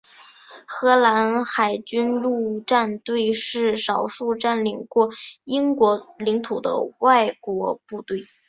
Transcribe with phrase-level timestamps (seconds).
[0.65, 5.11] 荷兰海军陆战队是少数占领过
[5.43, 8.23] 英国领土的外国部队。